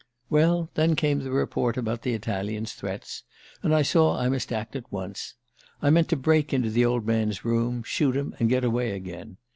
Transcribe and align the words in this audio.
"Well, 0.31 0.71
then 0.73 0.95
came 0.95 1.19
the 1.19 1.29
report 1.29 1.77
about 1.77 2.01
the 2.01 2.15
Italian's 2.15 2.73
threats, 2.73 3.21
and 3.61 3.71
I 3.71 3.83
saw 3.83 4.17
I 4.19 4.29
must 4.29 4.51
act 4.51 4.75
at 4.75 4.91
once... 4.91 5.35
I 5.79 5.91
meant 5.91 6.09
to 6.09 6.15
break 6.15 6.55
into 6.55 6.71
the 6.71 6.85
old 6.85 7.05
man's 7.05 7.45
room, 7.45 7.83
shoot 7.83 8.17
him, 8.17 8.35
and 8.39 8.49
get 8.49 8.63
away 8.63 8.93
again. 8.93 9.37